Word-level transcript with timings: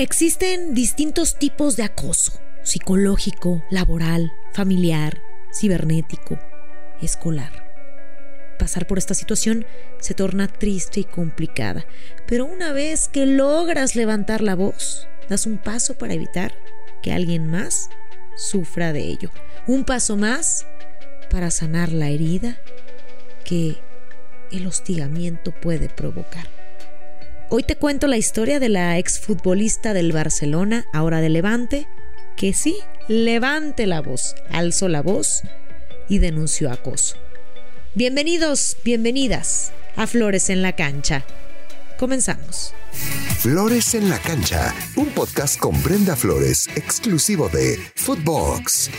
Existen 0.00 0.74
distintos 0.74 1.34
tipos 1.40 1.74
de 1.74 1.82
acoso, 1.82 2.40
psicológico, 2.62 3.64
laboral, 3.68 4.32
familiar, 4.52 5.20
cibernético, 5.52 6.38
escolar. 7.02 7.50
Pasar 8.60 8.86
por 8.86 8.98
esta 8.98 9.14
situación 9.14 9.66
se 9.98 10.14
torna 10.14 10.46
triste 10.46 11.00
y 11.00 11.04
complicada, 11.04 11.84
pero 12.28 12.44
una 12.44 12.70
vez 12.70 13.08
que 13.08 13.26
logras 13.26 13.96
levantar 13.96 14.40
la 14.40 14.54
voz, 14.54 15.08
das 15.28 15.46
un 15.46 15.58
paso 15.58 15.98
para 15.98 16.14
evitar 16.14 16.54
que 17.02 17.12
alguien 17.12 17.48
más 17.48 17.90
sufra 18.36 18.92
de 18.92 19.00
ello. 19.00 19.32
Un 19.66 19.82
paso 19.82 20.16
más 20.16 20.64
para 21.28 21.50
sanar 21.50 21.90
la 21.90 22.08
herida 22.08 22.60
que 23.44 23.78
el 24.52 24.68
hostigamiento 24.68 25.50
puede 25.50 25.88
provocar. 25.88 26.46
Hoy 27.50 27.62
te 27.62 27.76
cuento 27.76 28.08
la 28.08 28.18
historia 28.18 28.60
de 28.60 28.68
la 28.68 28.98
exfutbolista 28.98 29.94
del 29.94 30.12
Barcelona, 30.12 30.84
ahora 30.92 31.22
de 31.22 31.30
Levante, 31.30 31.88
que 32.36 32.52
sí, 32.52 32.76
levante 33.08 33.86
la 33.86 34.02
voz, 34.02 34.34
alzó 34.50 34.86
la 34.86 35.00
voz 35.00 35.40
y 36.10 36.18
denunció 36.18 36.70
acoso. 36.70 37.16
Bienvenidos, 37.94 38.76
bienvenidas 38.84 39.72
a 39.96 40.06
Flores 40.06 40.50
en 40.50 40.60
la 40.60 40.76
Cancha. 40.76 41.24
Comenzamos. 41.98 42.74
Flores 43.38 43.94
en 43.94 44.10
la 44.10 44.18
Cancha, 44.18 44.74
un 44.96 45.06
podcast 45.06 45.58
con 45.58 45.82
Brenda 45.82 46.16
Flores, 46.16 46.68
exclusivo 46.76 47.48
de 47.48 47.78
Footbox. 47.94 48.90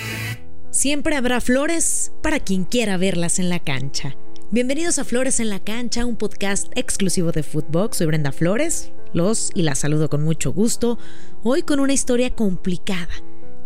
Siempre 0.71 1.15
habrá 1.15 1.39
flores 1.39 2.11
para 2.23 2.39
quien 2.39 2.63
quiera 2.63 2.97
verlas 2.97 3.37
en 3.37 3.49
la 3.49 3.59
cancha. 3.59 4.15
Bienvenidos 4.51 4.97
a 4.97 5.03
Flores 5.03 5.39
en 5.39 5.49
la 5.49 5.59
Cancha, 5.59 6.07
un 6.07 6.15
podcast 6.15 6.71
exclusivo 6.75 7.31
de 7.31 7.43
Footbox. 7.43 7.97
Soy 7.97 8.07
Brenda 8.07 8.31
Flores, 8.31 8.91
los 9.13 9.51
y 9.53 9.61
la 9.61 9.75
saludo 9.75 10.09
con 10.09 10.23
mucho 10.23 10.51
gusto. 10.51 10.97
Hoy 11.43 11.61
con 11.61 11.79
una 11.79 11.93
historia 11.93 12.31
complicada, 12.31 13.13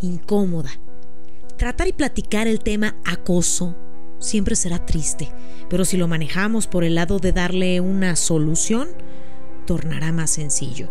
incómoda. 0.02 0.72
Tratar 1.56 1.88
y 1.88 1.94
platicar 1.94 2.50
el 2.50 2.60
tema 2.60 2.98
acoso 3.06 3.78
siempre 4.20 4.58
será 4.58 4.86
triste, 4.86 5.32
pero 5.70 5.86
si 5.86 5.96
lo 5.96 6.10
manejamos 6.10 6.68
por 6.68 6.84
el 6.84 6.96
lado 6.96 7.18
de 7.18 7.32
darle 7.32 7.80
una 7.80 8.18
solución, 8.18 8.90
tornará 9.66 10.12
más 10.12 10.32
sencillo. 10.32 10.90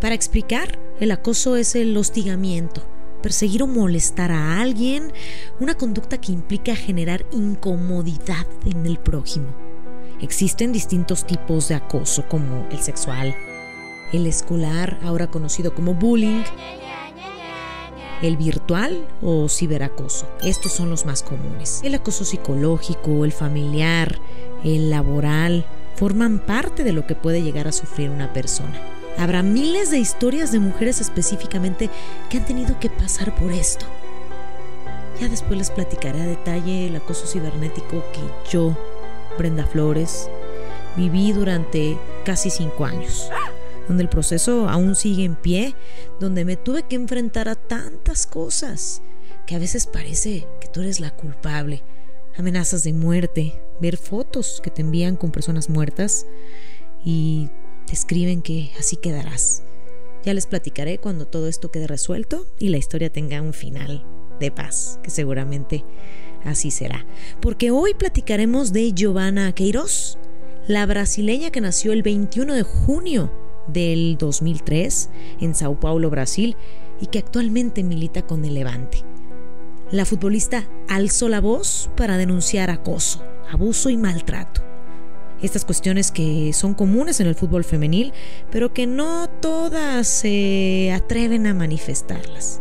Para 0.00 0.14
explicar, 0.14 0.78
el 1.00 1.10
acoso 1.10 1.56
es 1.56 1.74
el 1.74 1.96
hostigamiento 1.96 2.86
perseguir 3.22 3.62
o 3.62 3.66
molestar 3.66 4.32
a 4.32 4.60
alguien, 4.60 5.12
una 5.60 5.74
conducta 5.74 6.18
que 6.18 6.32
implica 6.32 6.76
generar 6.76 7.26
incomodidad 7.32 8.46
en 8.64 8.86
el 8.86 8.98
prójimo. 8.98 9.48
Existen 10.20 10.72
distintos 10.72 11.26
tipos 11.26 11.68
de 11.68 11.74
acoso 11.74 12.26
como 12.28 12.66
el 12.70 12.78
sexual, 12.80 13.34
el 14.12 14.26
escolar, 14.26 14.98
ahora 15.02 15.26
conocido 15.26 15.74
como 15.74 15.94
bullying, 15.94 16.42
el 18.22 18.36
virtual 18.36 19.06
o 19.20 19.48
ciberacoso. 19.48 20.26
Estos 20.42 20.72
son 20.72 20.90
los 20.90 21.04
más 21.04 21.22
comunes. 21.22 21.80
El 21.84 21.94
acoso 21.94 22.24
psicológico, 22.24 23.24
el 23.24 23.32
familiar, 23.32 24.18
el 24.64 24.90
laboral, 24.90 25.66
forman 25.96 26.38
parte 26.38 26.84
de 26.84 26.92
lo 26.92 27.06
que 27.06 27.14
puede 27.14 27.42
llegar 27.42 27.68
a 27.68 27.72
sufrir 27.72 28.10
una 28.10 28.32
persona. 28.32 28.95
Habrá 29.18 29.42
miles 29.42 29.90
de 29.90 29.98
historias 29.98 30.52
de 30.52 30.60
mujeres 30.60 31.00
específicamente 31.00 31.88
que 32.28 32.38
han 32.38 32.44
tenido 32.44 32.78
que 32.78 32.90
pasar 32.90 33.34
por 33.34 33.50
esto. 33.52 33.86
Ya 35.20 35.28
después 35.28 35.58
les 35.58 35.70
platicaré 35.70 36.20
a 36.20 36.26
detalle 36.26 36.88
el 36.88 36.96
acoso 36.96 37.26
cibernético 37.26 38.04
que 38.12 38.50
yo, 38.50 38.76
Brenda 39.38 39.66
Flores, 39.66 40.28
viví 40.96 41.32
durante 41.32 41.98
casi 42.24 42.50
cinco 42.50 42.84
años, 42.84 43.30
donde 43.88 44.02
el 44.02 44.10
proceso 44.10 44.68
aún 44.68 44.94
sigue 44.94 45.24
en 45.24 45.34
pie, 45.34 45.74
donde 46.20 46.44
me 46.44 46.56
tuve 46.56 46.82
que 46.82 46.96
enfrentar 46.96 47.48
a 47.48 47.54
tantas 47.54 48.26
cosas 48.26 49.00
que 49.46 49.54
a 49.54 49.58
veces 49.58 49.86
parece 49.86 50.46
que 50.60 50.68
tú 50.68 50.80
eres 50.80 51.00
la 51.00 51.10
culpable. 51.10 51.82
Amenazas 52.36 52.82
de 52.82 52.92
muerte, 52.92 53.58
ver 53.80 53.96
fotos 53.96 54.60
que 54.62 54.70
te 54.70 54.82
envían 54.82 55.16
con 55.16 55.30
personas 55.30 55.70
muertas 55.70 56.26
y 57.02 57.48
te 57.86 57.94
escriben 57.94 58.42
que 58.42 58.72
así 58.78 58.96
quedarás. 58.96 59.62
Ya 60.24 60.34
les 60.34 60.46
platicaré 60.46 60.98
cuando 60.98 61.26
todo 61.26 61.48
esto 61.48 61.70
quede 61.70 61.86
resuelto 61.86 62.46
y 62.58 62.68
la 62.68 62.78
historia 62.78 63.12
tenga 63.12 63.40
un 63.40 63.52
final 63.52 64.04
de 64.40 64.50
paz, 64.50 64.98
que 65.02 65.10
seguramente 65.10 65.84
así 66.44 66.70
será. 66.70 67.06
Porque 67.40 67.70
hoy 67.70 67.94
platicaremos 67.94 68.72
de 68.72 68.92
Giovanna 68.92 69.52
Queiroz, 69.52 70.18
la 70.66 70.84
brasileña 70.84 71.50
que 71.50 71.60
nació 71.60 71.92
el 71.92 72.02
21 72.02 72.54
de 72.54 72.62
junio 72.64 73.32
del 73.68 74.16
2003 74.18 75.10
en 75.40 75.54
Sao 75.54 75.78
Paulo, 75.78 76.10
Brasil, 76.10 76.56
y 77.00 77.06
que 77.06 77.18
actualmente 77.18 77.84
milita 77.84 78.26
con 78.26 78.44
el 78.44 78.54
Levante. 78.54 79.04
La 79.92 80.04
futbolista 80.04 80.68
alzó 80.88 81.28
la 81.28 81.40
voz 81.40 81.88
para 81.96 82.16
denunciar 82.16 82.70
acoso, 82.70 83.22
abuso 83.48 83.90
y 83.90 83.96
maltrato 83.96 84.65
estas 85.42 85.64
cuestiones 85.64 86.10
que 86.10 86.52
son 86.52 86.74
comunes 86.74 87.20
en 87.20 87.26
el 87.26 87.34
fútbol 87.34 87.64
femenil, 87.64 88.12
pero 88.50 88.72
que 88.72 88.86
no 88.86 89.28
todas 89.40 90.06
se 90.06 90.92
atreven 90.92 91.46
a 91.46 91.54
manifestarlas. 91.54 92.60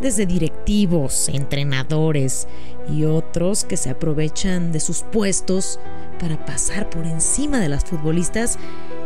Desde 0.00 0.24
directivos, 0.24 1.28
entrenadores 1.28 2.48
y 2.88 3.04
otros 3.04 3.64
que 3.64 3.76
se 3.76 3.90
aprovechan 3.90 4.72
de 4.72 4.80
sus 4.80 5.02
puestos 5.02 5.78
para 6.18 6.42
pasar 6.46 6.88
por 6.88 7.06
encima 7.06 7.60
de 7.60 7.68
las 7.68 7.84
futbolistas 7.84 8.58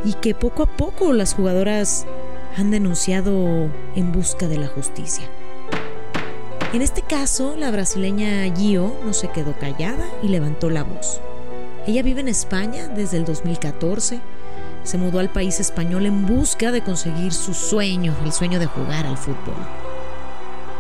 y 0.05 0.12
que 0.15 0.34
poco 0.34 0.62
a 0.62 0.77
poco 0.77 1.12
las 1.12 1.34
jugadoras 1.34 2.06
han 2.56 2.71
denunciado 2.71 3.69
en 3.97 4.12
busca 4.12 4.47
de 4.47 4.59
la 4.59 4.69
justicia. 4.69 5.25
En 6.72 6.83
este 6.83 7.03
caso, 7.03 7.56
la 7.56 7.71
brasileña 7.71 8.53
Gio 8.55 8.95
no 9.05 9.12
se 9.12 9.28
quedó 9.28 9.56
callada 9.59 10.06
y 10.22 10.28
levantó 10.28 10.71
la 10.71 10.83
voz. 10.83 11.21
Ella 11.87 12.03
vive 12.03 12.22
en 12.22 12.28
España 12.28 12.89
desde 12.89 13.19
el 13.19 13.27
2014. 13.27 14.19
Se 14.84 14.99
mudó 14.99 15.19
al 15.19 15.31
país 15.31 15.61
español 15.61 16.06
en 16.06 16.27
busca 16.27 16.72
de 16.72 16.83
conseguir 16.83 17.33
su 17.33 17.53
sueño, 17.53 18.17
el 18.25 18.33
sueño 18.33 18.59
de 18.59 18.65
jugar 18.67 19.05
al 19.06 19.19
fútbol. 19.19 19.55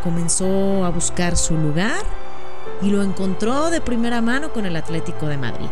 Comenzó 0.02 0.82
a 0.84 0.90
buscar 0.90 1.36
su 1.36 1.56
lugar 1.56 2.02
y 2.80 2.90
lo 2.90 3.02
encontró 3.02 3.68
de 3.70 3.82
primera 3.82 4.22
mano 4.22 4.52
con 4.52 4.66
el 4.66 4.76
Atlético 4.76 5.26
de 5.26 5.36
Madrid. 5.36 5.66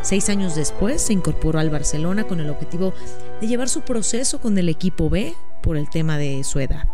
Seis 0.00 0.28
años 0.30 0.54
después 0.54 1.02
se 1.02 1.12
incorporó 1.12 1.58
al 1.58 1.70
Barcelona 1.70 2.24
con 2.24 2.40
el 2.40 2.48
objetivo 2.50 2.94
de 3.40 3.46
llevar 3.46 3.68
su 3.68 3.82
proceso 3.82 4.40
con 4.40 4.56
el 4.58 4.68
equipo 4.68 5.10
B 5.10 5.34
por 5.62 5.76
el 5.76 5.90
tema 5.90 6.18
de 6.18 6.44
su 6.44 6.60
edad. 6.60 6.86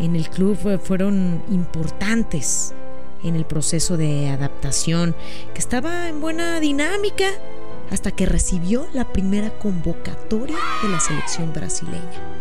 en 0.00 0.16
el 0.16 0.28
club 0.28 0.80
fueron 0.82 1.40
importantes 1.52 2.74
en 3.22 3.36
el 3.36 3.44
proceso 3.44 3.96
de 3.96 4.28
adaptación, 4.28 5.14
que 5.54 5.60
estaba 5.60 6.08
en 6.08 6.20
buena 6.20 6.60
dinámica 6.60 7.26
hasta 7.90 8.10
que 8.10 8.26
recibió 8.26 8.86
la 8.92 9.12
primera 9.12 9.50
convocatoria 9.58 10.56
de 10.82 10.88
la 10.88 11.00
selección 11.00 11.52
brasileña. 11.52 12.40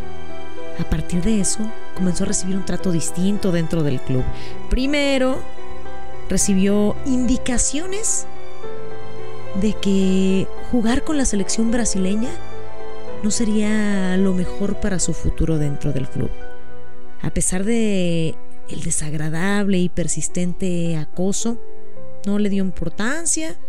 A 0.79 0.83
partir 0.89 1.21
de 1.21 1.41
eso, 1.41 1.59
comenzó 1.95 2.23
a 2.23 2.27
recibir 2.27 2.55
un 2.55 2.65
trato 2.65 2.91
distinto 2.91 3.51
dentro 3.51 3.83
del 3.83 3.99
club. 3.99 4.23
Primero, 4.69 5.39
recibió 6.29 6.95
indicaciones 7.05 8.25
de 9.59 9.73
que 9.73 10.47
jugar 10.71 11.03
con 11.03 11.17
la 11.17 11.25
selección 11.25 11.71
brasileña 11.71 12.29
no 13.23 13.31
sería 13.31 14.15
lo 14.17 14.33
mejor 14.33 14.75
para 14.75 14.99
su 14.99 15.13
futuro 15.13 15.57
dentro 15.57 15.91
del 15.91 16.07
club. 16.07 16.29
A 17.21 17.31
pesar 17.31 17.65
de 17.65 18.35
el 18.71 18.81
desagradable 18.81 19.79
y 19.79 19.89
persistente 19.89 20.97
acoso, 20.97 21.59
no 22.25 22.39
le 22.39 22.49
dio 22.49 22.63
importancia 22.63 23.59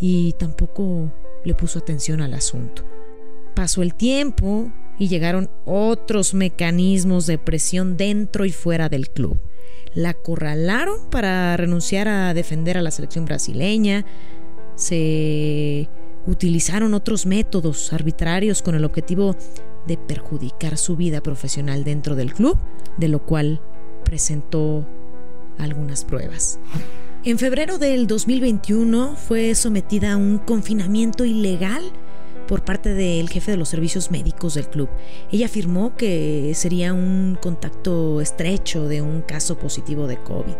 y 0.00 0.34
tampoco 0.34 1.12
le 1.44 1.54
puso 1.54 1.78
atención 1.78 2.20
al 2.20 2.34
asunto. 2.34 2.84
Pasó 3.54 3.82
el 3.82 3.94
tiempo 3.94 4.70
y 4.98 5.08
llegaron 5.08 5.50
otros 5.64 6.34
mecanismos 6.34 7.26
de 7.26 7.38
presión 7.38 7.96
dentro 7.96 8.44
y 8.44 8.52
fuera 8.52 8.88
del 8.88 9.10
club. 9.10 9.38
La 9.94 10.10
acorralaron 10.10 11.08
para 11.10 11.56
renunciar 11.56 12.08
a 12.08 12.34
defender 12.34 12.76
a 12.76 12.82
la 12.82 12.90
selección 12.90 13.24
brasileña. 13.24 14.04
Se 14.74 15.88
utilizaron 16.26 16.94
otros 16.94 17.26
métodos 17.26 17.92
arbitrarios 17.92 18.62
con 18.62 18.74
el 18.74 18.84
objetivo 18.84 19.34
de 19.86 19.96
perjudicar 19.96 20.76
su 20.76 20.96
vida 20.96 21.22
profesional 21.22 21.84
dentro 21.84 22.14
del 22.14 22.34
club, 22.34 22.58
de 22.98 23.08
lo 23.08 23.24
cual 23.24 23.60
presentó 24.08 24.86
algunas 25.58 26.04
pruebas. 26.04 26.58
En 27.24 27.38
febrero 27.38 27.76
del 27.76 28.06
2021 28.06 29.16
fue 29.16 29.54
sometida 29.54 30.14
a 30.14 30.16
un 30.16 30.38
confinamiento 30.38 31.26
ilegal 31.26 31.82
por 32.46 32.64
parte 32.64 32.94
del 32.94 33.28
jefe 33.28 33.50
de 33.50 33.58
los 33.58 33.68
servicios 33.68 34.10
médicos 34.10 34.54
del 34.54 34.68
club. 34.68 34.88
Ella 35.30 35.44
afirmó 35.44 35.94
que 35.94 36.52
sería 36.54 36.94
un 36.94 37.36
contacto 37.38 38.22
estrecho 38.22 38.88
de 38.88 39.02
un 39.02 39.20
caso 39.20 39.58
positivo 39.58 40.06
de 40.06 40.16
COVID. 40.16 40.54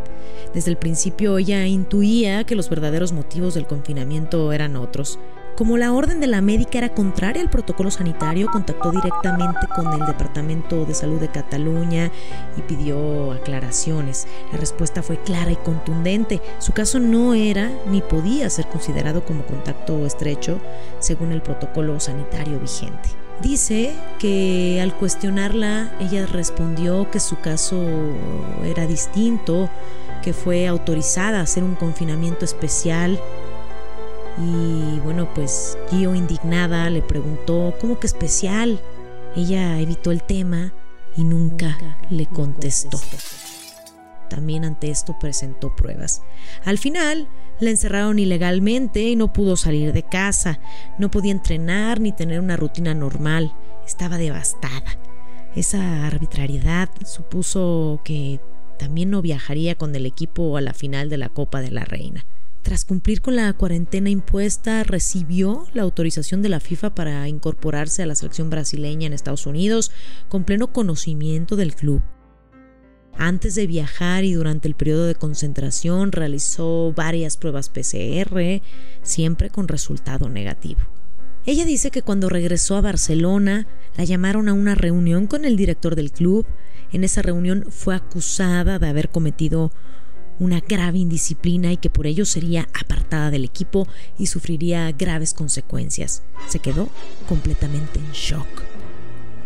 Desde 0.52 0.70
el 0.70 0.76
principio 0.76 1.38
ella 1.38 1.66
intuía 1.66 2.44
que 2.44 2.54
los 2.54 2.68
verdaderos 2.68 3.12
motivos 3.12 3.54
del 3.54 3.66
confinamiento 3.66 4.52
eran 4.52 4.76
otros. 4.76 5.18
Como 5.58 5.76
la 5.76 5.92
orden 5.92 6.20
de 6.20 6.28
la 6.28 6.40
médica 6.40 6.78
era 6.78 6.90
contraria 6.90 7.42
al 7.42 7.50
protocolo 7.50 7.90
sanitario, 7.90 8.46
contactó 8.46 8.92
directamente 8.92 9.66
con 9.74 9.92
el 9.92 10.06
Departamento 10.06 10.84
de 10.84 10.94
Salud 10.94 11.18
de 11.18 11.26
Cataluña 11.26 12.12
y 12.56 12.62
pidió 12.62 13.32
aclaraciones. 13.32 14.28
La 14.52 14.58
respuesta 14.58 15.02
fue 15.02 15.20
clara 15.20 15.50
y 15.50 15.56
contundente. 15.56 16.40
Su 16.60 16.70
caso 16.74 17.00
no 17.00 17.34
era 17.34 17.72
ni 17.90 18.02
podía 18.02 18.48
ser 18.50 18.68
considerado 18.68 19.24
como 19.24 19.42
contacto 19.46 20.06
estrecho 20.06 20.60
según 21.00 21.32
el 21.32 21.42
protocolo 21.42 21.98
sanitario 21.98 22.60
vigente. 22.60 23.08
Dice 23.42 23.96
que 24.20 24.78
al 24.80 24.94
cuestionarla 24.94 25.90
ella 25.98 26.26
respondió 26.26 27.10
que 27.10 27.18
su 27.18 27.40
caso 27.40 27.84
era 28.64 28.86
distinto, 28.86 29.68
que 30.22 30.32
fue 30.32 30.68
autorizada 30.68 31.40
a 31.40 31.42
hacer 31.42 31.64
un 31.64 31.74
confinamiento 31.74 32.44
especial 32.44 33.20
y 34.40 35.00
bueno, 35.00 35.28
pues 35.34 35.76
Gio 35.90 36.14
indignada 36.14 36.88
le 36.90 37.02
preguntó, 37.02 37.74
¿cómo 37.80 37.98
que 37.98 38.06
especial? 38.06 38.80
Ella 39.34 39.80
evitó 39.80 40.12
el 40.12 40.22
tema 40.22 40.72
y 41.16 41.24
nunca, 41.24 41.98
le 42.10 42.26
contestó. 42.26 42.98
También 44.28 44.64
ante 44.64 44.90
esto 44.90 45.18
presentó 45.18 45.74
pruebas. 45.74 46.22
Al 46.64 46.78
final, 46.78 47.28
la 47.60 47.70
encerraron 47.70 48.18
ilegalmente 48.18 49.02
y 49.02 49.16
no 49.16 49.32
pudo 49.32 49.56
salir 49.56 49.92
de 49.92 50.02
casa. 50.02 50.60
No 50.98 51.10
podía 51.10 51.32
entrenar 51.32 52.00
ni 52.00 52.12
tener 52.12 52.40
una 52.40 52.56
rutina 52.56 52.94
normal. 52.94 53.52
Estaba 53.86 54.18
devastada. 54.18 54.98
Esa 55.56 56.06
arbitrariedad 56.06 56.88
supuso 57.04 58.00
que 58.04 58.38
también 58.78 59.10
no 59.10 59.22
viajaría 59.22 59.74
con 59.74 59.94
el 59.96 60.06
equipo 60.06 60.56
a 60.56 60.60
la 60.60 60.74
final 60.74 61.08
de 61.08 61.16
la 61.16 61.30
Copa 61.30 61.60
de 61.60 61.70
la 61.70 61.84
Reina. 61.84 62.24
Tras 62.68 62.84
cumplir 62.84 63.22
con 63.22 63.34
la 63.34 63.50
cuarentena 63.54 64.10
impuesta, 64.10 64.84
recibió 64.84 65.66
la 65.72 65.80
autorización 65.80 66.42
de 66.42 66.50
la 66.50 66.60
FIFA 66.60 66.94
para 66.94 67.26
incorporarse 67.26 68.02
a 68.02 68.06
la 68.06 68.14
selección 68.14 68.50
brasileña 68.50 69.06
en 69.06 69.14
Estados 69.14 69.46
Unidos 69.46 69.90
con 70.28 70.44
pleno 70.44 70.70
conocimiento 70.70 71.56
del 71.56 71.74
club. 71.74 72.02
Antes 73.16 73.54
de 73.54 73.66
viajar 73.66 74.24
y 74.24 74.34
durante 74.34 74.68
el 74.68 74.74
periodo 74.74 75.06
de 75.06 75.14
concentración 75.14 76.12
realizó 76.12 76.92
varias 76.94 77.38
pruebas 77.38 77.70
PCR, 77.70 78.60
siempre 79.00 79.48
con 79.48 79.66
resultado 79.66 80.28
negativo. 80.28 80.80
Ella 81.46 81.64
dice 81.64 81.90
que 81.90 82.02
cuando 82.02 82.28
regresó 82.28 82.76
a 82.76 82.82
Barcelona 82.82 83.66
la 83.96 84.04
llamaron 84.04 84.46
a 84.46 84.52
una 84.52 84.74
reunión 84.74 85.26
con 85.26 85.46
el 85.46 85.56
director 85.56 85.96
del 85.96 86.12
club. 86.12 86.46
En 86.92 87.02
esa 87.02 87.22
reunión 87.22 87.64
fue 87.70 87.94
acusada 87.94 88.78
de 88.78 88.88
haber 88.88 89.08
cometido 89.08 89.72
una 90.38 90.60
grave 90.60 90.98
indisciplina 90.98 91.72
y 91.72 91.76
que 91.76 91.90
por 91.90 92.06
ello 92.06 92.24
sería 92.24 92.68
apartada 92.80 93.30
del 93.30 93.44
equipo 93.44 93.86
y 94.18 94.26
sufriría 94.26 94.90
graves 94.92 95.34
consecuencias. 95.34 96.22
Se 96.48 96.58
quedó 96.58 96.88
completamente 97.28 97.98
en 97.98 98.12
shock. 98.12 98.46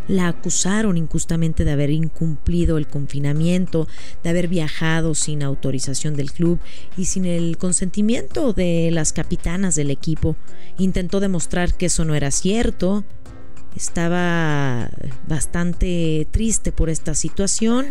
La 0.08 0.28
acusaron 0.28 0.96
injustamente 0.96 1.64
de 1.64 1.70
haber 1.70 1.90
incumplido 1.90 2.76
el 2.76 2.88
confinamiento, 2.88 3.86
de 4.24 4.30
haber 4.30 4.48
viajado 4.48 5.14
sin 5.14 5.42
autorización 5.42 6.16
del 6.16 6.32
club 6.32 6.58
y 6.96 7.04
sin 7.04 7.24
el 7.24 7.56
consentimiento 7.56 8.52
de 8.52 8.90
las 8.92 9.12
capitanas 9.12 9.76
del 9.76 9.90
equipo. 9.90 10.36
Intentó 10.76 11.20
demostrar 11.20 11.74
que 11.74 11.86
eso 11.86 12.04
no 12.04 12.14
era 12.16 12.32
cierto. 12.32 13.04
Estaba 13.76 14.90
bastante 15.28 16.26
triste 16.30 16.72
por 16.72 16.90
esta 16.90 17.14
situación 17.14 17.86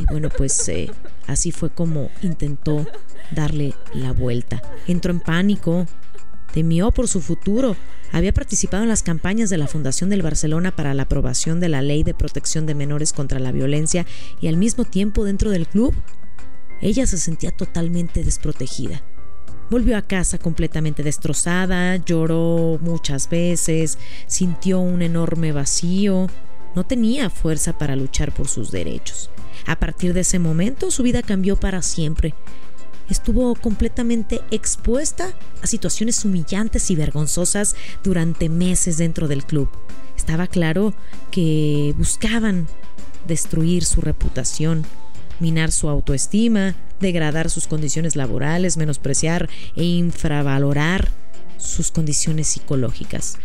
y 0.00 0.06
bueno, 0.10 0.30
pues 0.34 0.68
eh, 0.68 0.90
así 1.26 1.52
fue 1.52 1.70
como 1.70 2.10
intentó 2.22 2.86
darle 3.30 3.74
la 3.92 4.12
vuelta. 4.12 4.62
Entró 4.86 5.12
en 5.12 5.20
pánico, 5.20 5.86
temió 6.52 6.90
por 6.90 7.06
su 7.06 7.20
futuro. 7.20 7.76
Había 8.12 8.32
participado 8.32 8.82
en 8.82 8.88
las 8.88 9.02
campañas 9.02 9.50
de 9.50 9.58
la 9.58 9.68
Fundación 9.68 10.10
del 10.10 10.22
Barcelona 10.22 10.74
para 10.74 10.94
la 10.94 11.02
aprobación 11.02 11.60
de 11.60 11.68
la 11.68 11.82
Ley 11.82 12.02
de 12.02 12.14
Protección 12.14 12.66
de 12.66 12.74
Menores 12.74 13.12
contra 13.12 13.38
la 13.38 13.52
Violencia 13.52 14.06
y 14.40 14.48
al 14.48 14.56
mismo 14.56 14.84
tiempo 14.84 15.24
dentro 15.24 15.50
del 15.50 15.68
club. 15.68 15.94
Ella 16.80 17.06
se 17.06 17.18
sentía 17.18 17.50
totalmente 17.50 18.24
desprotegida. 18.24 19.02
Volvió 19.68 19.96
a 19.96 20.02
casa 20.02 20.38
completamente 20.38 21.02
destrozada, 21.02 21.94
lloró 21.96 22.78
muchas 22.80 23.28
veces, 23.28 23.98
sintió 24.26 24.80
un 24.80 25.02
enorme 25.02 25.52
vacío, 25.52 26.26
no 26.74 26.84
tenía 26.84 27.30
fuerza 27.30 27.76
para 27.76 27.96
luchar 27.96 28.32
por 28.32 28.48
sus 28.48 28.70
derechos. 28.70 29.30
A 29.66 29.78
partir 29.78 30.14
de 30.14 30.20
ese 30.20 30.38
momento 30.38 30.90
su 30.90 31.02
vida 31.02 31.22
cambió 31.22 31.56
para 31.56 31.82
siempre. 31.82 32.34
Estuvo 33.08 33.54
completamente 33.56 34.40
expuesta 34.50 35.34
a 35.62 35.66
situaciones 35.66 36.24
humillantes 36.24 36.90
y 36.90 36.96
vergonzosas 36.96 37.74
durante 38.04 38.48
meses 38.48 38.98
dentro 38.98 39.26
del 39.26 39.44
club. 39.44 39.68
Estaba 40.16 40.46
claro 40.46 40.94
que 41.30 41.92
buscaban 41.98 42.68
destruir 43.26 43.84
su 43.84 44.00
reputación, 44.00 44.84
minar 45.40 45.72
su 45.72 45.88
autoestima, 45.88 46.76
degradar 47.00 47.50
sus 47.50 47.66
condiciones 47.66 48.14
laborales, 48.14 48.76
menospreciar 48.76 49.48
e 49.74 49.84
infravalorar 49.84 51.08
sus 51.58 51.90
condiciones 51.90 52.46
psicológicas. 52.46 53.38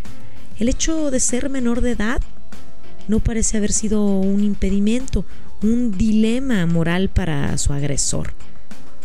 El 0.59 0.69
hecho 0.69 1.11
de 1.11 1.19
ser 1.19 1.49
menor 1.49 1.81
de 1.81 1.91
edad 1.91 2.21
no 3.07 3.19
parece 3.19 3.57
haber 3.57 3.71
sido 3.71 4.05
un 4.05 4.43
impedimento, 4.43 5.25
un 5.61 5.97
dilema 5.97 6.65
moral 6.65 7.09
para 7.09 7.57
su 7.57 7.73
agresor. 7.73 8.33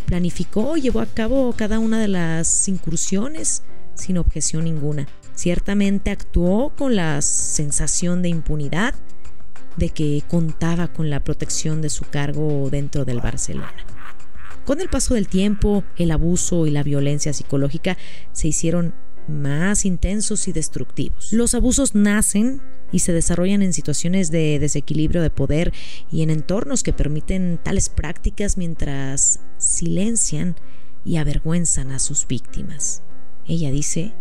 Planificó 0.07 0.77
y 0.77 0.83
llevó 0.83 1.01
a 1.01 1.07
cabo 1.07 1.55
cada 1.57 1.79
una 1.79 2.01
de 2.01 2.09
las 2.09 2.69
incursiones 2.69 3.63
sin 3.95 4.19
objeción 4.19 4.65
ninguna. 4.65 5.07
Ciertamente 5.35 6.11
actuó 6.11 6.71
con 6.77 6.97
la 6.97 7.23
sensación 7.23 8.23
de 8.23 8.29
impunidad 8.29 8.95
de 9.77 9.91
que 9.91 10.23
contaba 10.29 10.89
con 10.89 11.11
la 11.11 11.23
protección 11.23 11.81
de 11.81 11.91
su 11.91 12.05
cargo 12.05 12.69
dentro 12.71 13.05
del 13.05 13.21
Barcelona. 13.21 13.73
Con 14.65 14.81
el 14.81 14.89
paso 14.89 15.15
del 15.15 15.29
tiempo, 15.29 15.85
el 15.97 16.11
abuso 16.11 16.67
y 16.67 16.71
la 16.71 16.83
violencia 16.83 17.33
psicológica 17.33 17.97
se 18.33 18.49
hicieron 18.49 18.95
más 19.29 19.85
intensos 19.85 20.49
y 20.49 20.53
destructivos. 20.53 21.33
Los 21.33 21.55
abusos 21.55 21.95
nacen 21.95 22.61
y 22.93 23.01
se 23.01 23.13
desarrollan 23.13 23.63
en 23.63 23.73
situaciones 23.73 24.31
de 24.31 24.59
desequilibrio 24.59 25.23
de 25.23 25.31
poder 25.31 25.73
y 26.11 26.23
en 26.23 26.31
entornos 26.31 26.83
que 26.83 26.93
permiten 26.93 27.59
tales 27.63 27.89
prácticas 27.89 28.57
mientras 28.57 29.41
silencian 29.59 30.57
y 31.05 31.17
avergüenzan 31.17 31.91
a 31.91 31.99
sus 31.99 32.27
víctimas. 32.27 33.03
Ella 33.47 33.71
dice 33.71 34.13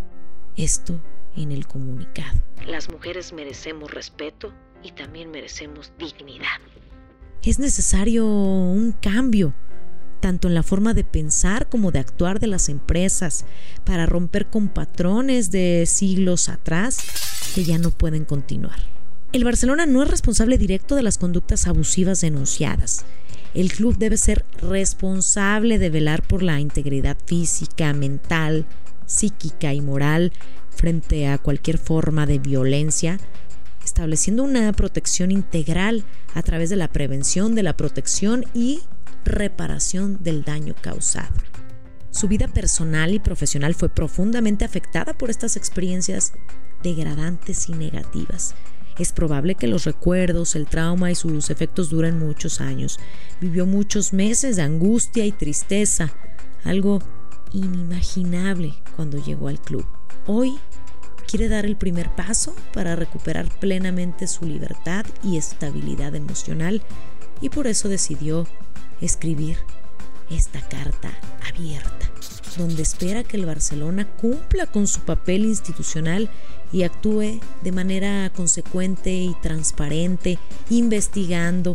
esto 0.55 0.99
en 1.35 1.51
el 1.51 1.67
comunicado. 1.67 2.41
Las 2.65 2.89
mujeres 2.89 3.33
merecemos 3.33 3.91
respeto 3.91 4.53
y 4.83 4.91
también 4.91 5.31
merecemos 5.31 5.91
dignidad. 5.97 6.59
Es 7.43 7.59
necesario 7.59 8.25
un 8.25 8.91
cambio 8.91 9.53
tanto 10.19 10.47
en 10.47 10.53
la 10.53 10.63
forma 10.63 10.93
de 10.93 11.03
pensar 11.03 11.69
como 11.69 11.91
de 11.91 11.99
actuar 11.99 12.39
de 12.39 12.47
las 12.47 12.69
empresas, 12.69 13.45
para 13.85 14.05
romper 14.05 14.47
con 14.47 14.67
patrones 14.67 15.51
de 15.51 15.85
siglos 15.85 16.49
atrás 16.49 16.99
que 17.53 17.63
ya 17.63 17.77
no 17.77 17.91
pueden 17.91 18.25
continuar. 18.25 18.79
El 19.31 19.43
Barcelona 19.43 19.85
no 19.85 20.01
es 20.01 20.09
responsable 20.09 20.57
directo 20.57 20.95
de 20.95 21.03
las 21.03 21.17
conductas 21.17 21.67
abusivas 21.67 22.21
denunciadas. 22.21 23.05
El 23.53 23.71
club 23.71 23.97
debe 23.97 24.17
ser 24.17 24.45
responsable 24.61 25.79
de 25.79 25.89
velar 25.89 26.25
por 26.27 26.43
la 26.43 26.59
integridad 26.59 27.17
física, 27.25 27.93
mental, 27.93 28.65
psíquica 29.05 29.73
y 29.73 29.81
moral 29.81 30.31
frente 30.69 31.27
a 31.27 31.37
cualquier 31.37 31.77
forma 31.77 32.25
de 32.25 32.39
violencia 32.39 33.19
estableciendo 33.83 34.43
una 34.43 34.71
protección 34.71 35.31
integral 35.31 36.03
a 36.33 36.43
través 36.43 36.69
de 36.69 36.75
la 36.75 36.89
prevención, 36.89 37.55
de 37.55 37.63
la 37.63 37.75
protección 37.75 38.45
y 38.53 38.81
reparación 39.25 40.19
del 40.21 40.43
daño 40.43 40.75
causado. 40.79 41.33
Su 42.11 42.27
vida 42.27 42.47
personal 42.47 43.13
y 43.13 43.19
profesional 43.19 43.75
fue 43.75 43.89
profundamente 43.89 44.65
afectada 44.65 45.13
por 45.13 45.29
estas 45.29 45.55
experiencias 45.55 46.33
degradantes 46.83 47.69
y 47.69 47.73
negativas. 47.73 48.55
Es 48.97 49.13
probable 49.13 49.55
que 49.55 49.67
los 49.67 49.85
recuerdos, 49.85 50.55
el 50.55 50.65
trauma 50.65 51.11
y 51.11 51.15
sus 51.15 51.49
efectos 51.49 51.89
duren 51.89 52.19
muchos 52.19 52.59
años. 52.59 52.99
Vivió 53.39 53.65
muchos 53.65 54.11
meses 54.11 54.57
de 54.57 54.63
angustia 54.63 55.25
y 55.25 55.31
tristeza, 55.31 56.11
algo 56.65 56.99
inimaginable 57.53 58.73
cuando 58.95 59.17
llegó 59.23 59.47
al 59.47 59.61
club. 59.61 59.85
Hoy 60.27 60.57
quiere 61.29 61.47
dar 61.47 61.65
el 61.65 61.77
primer 61.77 62.13
paso 62.15 62.55
para 62.73 62.95
recuperar 62.95 63.47
plenamente 63.59 64.27
su 64.27 64.45
libertad 64.45 65.05
y 65.23 65.37
estabilidad 65.37 66.15
emocional 66.15 66.81
y 67.39 67.49
por 67.49 67.67
eso 67.67 67.87
decidió 67.87 68.47
escribir 68.99 69.57
esta 70.29 70.61
carta 70.61 71.11
abierta, 71.47 72.11
donde 72.57 72.81
espera 72.81 73.23
que 73.23 73.37
el 73.37 73.45
Barcelona 73.45 74.07
cumpla 74.07 74.65
con 74.67 74.87
su 74.87 75.01
papel 75.01 75.45
institucional 75.45 76.29
y 76.71 76.83
actúe 76.83 77.39
de 77.63 77.71
manera 77.71 78.31
consecuente 78.35 79.11
y 79.11 79.35
transparente, 79.41 80.37
investigando 80.69 81.73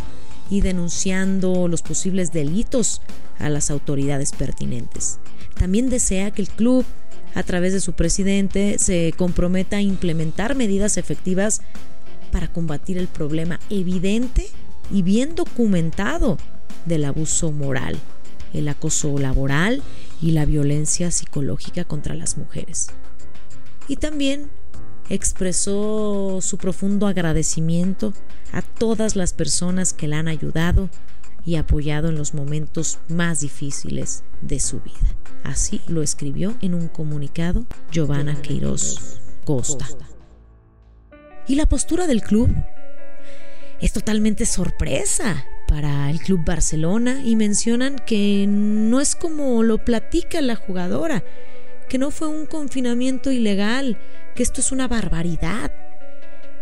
y 0.50 0.60
denunciando 0.60 1.68
los 1.68 1.82
posibles 1.82 2.32
delitos 2.32 3.00
a 3.38 3.48
las 3.48 3.70
autoridades 3.70 4.32
pertinentes. 4.32 5.18
También 5.58 5.88
desea 5.88 6.30
que 6.30 6.42
el 6.42 6.48
club, 6.48 6.84
a 7.34 7.42
través 7.42 7.72
de 7.72 7.80
su 7.80 7.94
presidente, 7.94 8.78
se 8.78 9.12
comprometa 9.16 9.78
a 9.78 9.82
implementar 9.82 10.54
medidas 10.54 10.96
efectivas 10.96 11.62
para 12.30 12.52
combatir 12.52 12.98
el 12.98 13.08
problema 13.08 13.60
evidente 13.70 14.48
y 14.90 15.02
bien 15.02 15.34
documentado 15.34 16.36
del 16.84 17.04
abuso 17.04 17.52
moral, 17.52 17.98
el 18.54 18.68
acoso 18.68 19.18
laboral 19.18 19.82
y 20.22 20.30
la 20.30 20.46
violencia 20.46 21.10
psicológica 21.10 21.84
contra 21.84 22.14
las 22.14 22.38
mujeres. 22.38 22.88
Y 23.88 23.96
también 23.96 24.50
expresó 25.10 26.38
su 26.40 26.56
profundo 26.56 27.06
agradecimiento 27.06 28.14
a 28.52 28.62
todas 28.62 29.16
las 29.16 29.32
personas 29.34 29.92
que 29.92 30.08
la 30.08 30.20
han 30.20 30.28
ayudado 30.28 30.88
y 31.44 31.56
apoyado 31.56 32.08
en 32.08 32.16
los 32.16 32.32
momentos 32.32 32.98
más 33.08 33.40
difíciles 33.40 34.24
de 34.40 34.60
su 34.60 34.80
vida. 34.80 35.14
Así 35.42 35.82
lo 35.86 36.02
escribió 36.02 36.54
en 36.62 36.74
un 36.74 36.88
comunicado 36.88 37.66
Giovanna 37.90 38.40
Queiroz 38.40 39.20
Costa. 39.44 39.86
Y 41.46 41.56
la 41.56 41.66
postura 41.66 42.06
del 42.06 42.22
club 42.22 42.48
es 43.80 43.92
totalmente 43.92 44.46
sorpresa 44.46 45.44
para 45.66 46.10
el 46.10 46.20
Club 46.20 46.44
Barcelona 46.44 47.20
y 47.22 47.36
mencionan 47.36 47.98
que 47.98 48.46
no 48.48 49.00
es 49.00 49.14
como 49.14 49.62
lo 49.62 49.84
platica 49.84 50.40
la 50.40 50.56
jugadora, 50.56 51.24
que 51.88 51.98
no 51.98 52.10
fue 52.10 52.28
un 52.28 52.46
confinamiento 52.46 53.30
ilegal, 53.30 53.98
que 54.34 54.42
esto 54.42 54.60
es 54.60 54.72
una 54.72 54.88
barbaridad, 54.88 55.72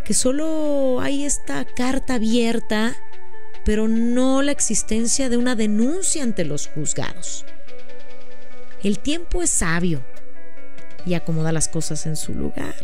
que 0.03 0.13
solo 0.13 0.99
hay 1.01 1.23
esta 1.23 1.65
carta 1.65 2.15
abierta, 2.15 2.95
pero 3.65 3.87
no 3.87 4.41
la 4.41 4.51
existencia 4.51 5.29
de 5.29 5.37
una 5.37 5.55
denuncia 5.55 6.23
ante 6.23 6.43
los 6.45 6.67
juzgados. 6.67 7.45
El 8.83 8.99
tiempo 8.99 9.41
es 9.41 9.49
sabio 9.49 10.03
y 11.05 11.13
acomoda 11.13 11.51
las 11.51 11.69
cosas 11.69 12.05
en 12.05 12.17
su 12.17 12.33
lugar. 12.33 12.75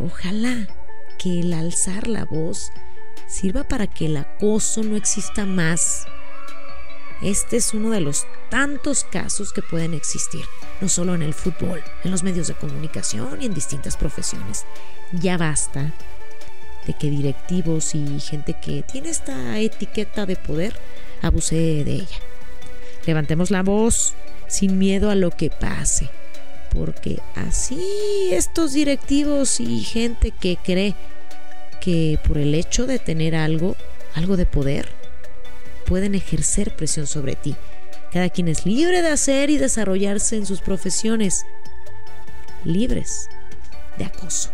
Ojalá 0.00 0.68
que 1.18 1.40
el 1.40 1.52
alzar 1.52 2.08
la 2.08 2.24
voz 2.24 2.72
sirva 3.32 3.64
para 3.64 3.86
que 3.86 4.06
el 4.06 4.16
acoso 4.16 4.82
no 4.82 4.96
exista 4.96 5.46
más. 5.46 6.06
Este 7.22 7.56
es 7.56 7.72
uno 7.72 7.90
de 7.90 8.00
los 8.00 8.26
tantos 8.50 9.04
casos 9.04 9.52
que 9.52 9.62
pueden 9.62 9.94
existir, 9.94 10.44
no 10.80 10.88
solo 10.88 11.14
en 11.14 11.22
el 11.22 11.32
fútbol, 11.32 11.82
en 12.04 12.10
los 12.10 12.22
medios 12.22 12.48
de 12.48 12.54
comunicación 12.54 13.40
y 13.40 13.46
en 13.46 13.54
distintas 13.54 13.96
profesiones. 13.96 14.64
Ya 15.12 15.38
basta 15.38 15.92
de 16.86 16.94
que 16.94 17.10
directivos 17.10 17.94
y 17.94 18.20
gente 18.20 18.54
que 18.60 18.82
tiene 18.82 19.08
esta 19.08 19.58
etiqueta 19.58 20.26
de 20.26 20.36
poder 20.36 20.76
abuse 21.22 21.54
de 21.54 21.92
ella. 21.92 22.18
Levantemos 23.06 23.50
la 23.50 23.62
voz 23.62 24.14
sin 24.48 24.78
miedo 24.78 25.10
a 25.10 25.14
lo 25.14 25.30
que 25.30 25.48
pase, 25.48 26.10
porque 26.70 27.20
así 27.36 28.28
estos 28.32 28.72
directivos 28.72 29.60
y 29.60 29.80
gente 29.82 30.32
que 30.32 30.58
cree 30.62 30.96
que 31.82 32.16
por 32.26 32.38
el 32.38 32.54
hecho 32.54 32.86
de 32.86 33.00
tener 33.00 33.34
algo, 33.34 33.76
algo 34.14 34.36
de 34.36 34.46
poder, 34.46 34.88
pueden 35.84 36.14
ejercer 36.14 36.76
presión 36.76 37.08
sobre 37.08 37.34
ti. 37.34 37.56
Cada 38.12 38.30
quien 38.30 38.46
es 38.46 38.64
libre 38.64 39.02
de 39.02 39.08
hacer 39.08 39.50
y 39.50 39.58
desarrollarse 39.58 40.36
en 40.36 40.46
sus 40.46 40.60
profesiones, 40.60 41.44
libres 42.64 43.28
de 43.98 44.04
acoso. 44.04 44.50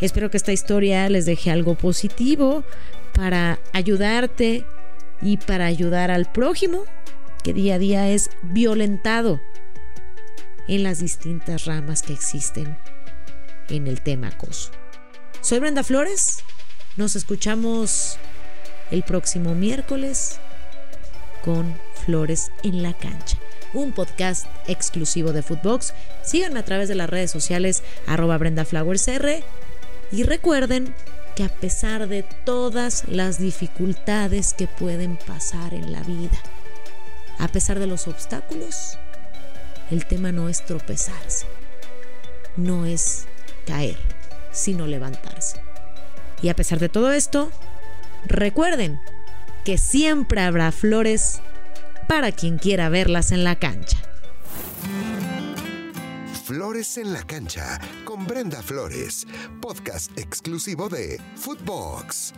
Espero 0.00 0.30
que 0.30 0.36
esta 0.36 0.52
historia 0.52 1.08
les 1.08 1.26
deje 1.26 1.50
algo 1.50 1.74
positivo 1.74 2.62
para 3.12 3.58
ayudarte 3.72 4.64
y 5.20 5.38
para 5.38 5.66
ayudar 5.66 6.12
al 6.12 6.30
prójimo 6.30 6.84
que 7.42 7.52
día 7.52 7.76
a 7.76 7.78
día 7.78 8.08
es 8.10 8.30
violentado 8.42 9.40
en 10.68 10.84
las 10.84 11.00
distintas 11.00 11.64
ramas 11.64 12.02
que 12.02 12.12
existen 12.12 12.78
en 13.68 13.88
el 13.88 14.02
tema 14.02 14.28
acoso. 14.28 14.70
Soy 15.46 15.60
Brenda 15.60 15.84
Flores. 15.84 16.38
Nos 16.96 17.14
escuchamos 17.14 18.18
el 18.90 19.04
próximo 19.04 19.54
miércoles 19.54 20.40
con 21.44 21.78
Flores 22.04 22.50
en 22.64 22.82
la 22.82 22.92
cancha, 22.94 23.38
un 23.72 23.92
podcast 23.92 24.46
exclusivo 24.66 25.32
de 25.32 25.42
Footbox. 25.44 25.94
Síganme 26.24 26.58
a 26.58 26.64
través 26.64 26.88
de 26.88 26.96
las 26.96 27.08
redes 27.08 27.30
sociales 27.30 27.84
arroba 28.08 28.38
BrendaFlowersR 28.38 29.44
y 30.10 30.24
recuerden 30.24 30.92
que 31.36 31.44
a 31.44 31.48
pesar 31.48 32.08
de 32.08 32.24
todas 32.24 33.04
las 33.06 33.38
dificultades 33.38 34.52
que 34.52 34.66
pueden 34.66 35.16
pasar 35.16 35.74
en 35.74 35.92
la 35.92 36.00
vida, 36.00 36.40
a 37.38 37.46
pesar 37.46 37.78
de 37.78 37.86
los 37.86 38.08
obstáculos, 38.08 38.98
el 39.92 40.06
tema 40.06 40.32
no 40.32 40.48
es 40.48 40.66
tropezarse, 40.66 41.46
no 42.56 42.84
es 42.84 43.26
caer 43.64 44.15
sino 44.56 44.86
levantarse. 44.86 45.60
Y 46.42 46.48
a 46.48 46.56
pesar 46.56 46.78
de 46.78 46.88
todo 46.88 47.12
esto, 47.12 47.50
recuerden 48.26 49.00
que 49.64 49.78
siempre 49.78 50.40
habrá 50.40 50.72
flores 50.72 51.40
para 52.08 52.32
quien 52.32 52.58
quiera 52.58 52.88
verlas 52.88 53.32
en 53.32 53.44
la 53.44 53.56
cancha. 53.56 53.98
Flores 56.44 56.96
en 56.96 57.12
la 57.12 57.24
cancha 57.24 57.80
con 58.04 58.26
Brenda 58.26 58.62
Flores, 58.62 59.26
podcast 59.60 60.16
exclusivo 60.16 60.88
de 60.88 61.20
Footbox. 61.34 62.32